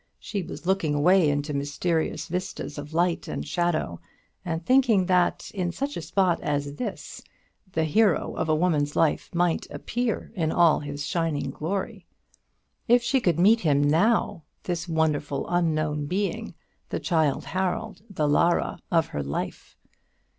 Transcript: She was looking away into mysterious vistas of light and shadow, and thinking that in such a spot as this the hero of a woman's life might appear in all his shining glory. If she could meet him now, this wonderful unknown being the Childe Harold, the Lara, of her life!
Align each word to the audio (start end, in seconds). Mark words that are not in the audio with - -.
She 0.17 0.41
was 0.41 0.65
looking 0.65 0.95
away 0.95 1.29
into 1.29 1.53
mysterious 1.53 2.25
vistas 2.27 2.79
of 2.79 2.91
light 2.91 3.27
and 3.27 3.47
shadow, 3.47 3.99
and 4.43 4.65
thinking 4.65 5.05
that 5.05 5.51
in 5.53 5.71
such 5.71 5.95
a 5.95 6.01
spot 6.01 6.41
as 6.41 6.77
this 6.77 7.21
the 7.73 7.83
hero 7.83 8.33
of 8.35 8.49
a 8.49 8.55
woman's 8.55 8.95
life 8.95 9.29
might 9.31 9.67
appear 9.69 10.31
in 10.33 10.51
all 10.51 10.79
his 10.79 11.05
shining 11.05 11.51
glory. 11.51 12.07
If 12.87 13.03
she 13.03 13.19
could 13.21 13.37
meet 13.39 13.59
him 13.59 13.83
now, 13.83 14.41
this 14.63 14.87
wonderful 14.87 15.47
unknown 15.47 16.07
being 16.07 16.55
the 16.89 16.99
Childe 16.99 17.45
Harold, 17.45 18.01
the 18.09 18.27
Lara, 18.27 18.79
of 18.89 19.05
her 19.09 19.21
life! 19.21 19.77